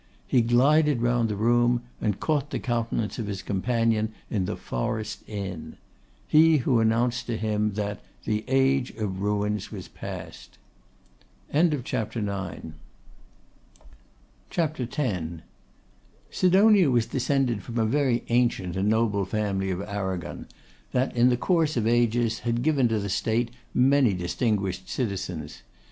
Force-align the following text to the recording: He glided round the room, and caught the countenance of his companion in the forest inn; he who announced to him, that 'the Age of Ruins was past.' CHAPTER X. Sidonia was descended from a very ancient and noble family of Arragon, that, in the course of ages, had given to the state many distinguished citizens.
He 0.25 0.41
glided 0.41 1.03
round 1.03 1.29
the 1.29 1.35
room, 1.35 1.83
and 2.01 2.19
caught 2.19 2.49
the 2.49 2.57
countenance 2.57 3.19
of 3.19 3.27
his 3.27 3.43
companion 3.43 4.11
in 4.31 4.45
the 4.45 4.55
forest 4.55 5.21
inn; 5.29 5.77
he 6.27 6.57
who 6.65 6.79
announced 6.79 7.27
to 7.27 7.37
him, 7.37 7.73
that 7.73 8.01
'the 8.25 8.43
Age 8.47 8.89
of 8.97 9.21
Ruins 9.21 9.71
was 9.71 9.87
past.' 9.89 10.57
CHAPTER 11.53 12.19
X. 14.57 15.27
Sidonia 16.31 16.89
was 16.89 17.05
descended 17.05 17.61
from 17.61 17.77
a 17.77 17.85
very 17.85 18.23
ancient 18.29 18.75
and 18.75 18.89
noble 18.89 19.23
family 19.25 19.69
of 19.69 19.81
Arragon, 19.83 20.47
that, 20.93 21.15
in 21.15 21.29
the 21.29 21.37
course 21.37 21.77
of 21.77 21.85
ages, 21.85 22.39
had 22.39 22.63
given 22.63 22.87
to 22.87 22.97
the 22.97 23.07
state 23.07 23.51
many 23.71 24.15
distinguished 24.15 24.89
citizens. 24.89 25.61